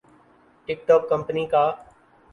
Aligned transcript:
ٹک 0.69 0.79
ٹوک 0.87 1.03
کمپنی 1.09 1.43
کا 1.51 1.63